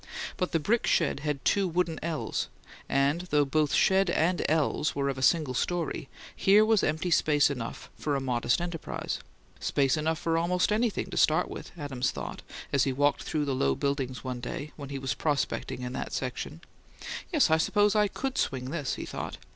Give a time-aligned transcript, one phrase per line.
[0.35, 2.47] But the brick shed had two wooden ells,
[2.89, 7.51] and, though both shed and ells were of a single story, here was empty space
[7.51, 9.19] enough for a modest enterprise
[9.59, 12.41] "space enough for almost anything, to start with," Adams thought,
[12.73, 16.13] as he walked through the low buildings, one day, when he was prospecting in that
[16.13, 16.61] section.
[17.31, 19.37] "Yes, I suppose I COULD swing this," he thought.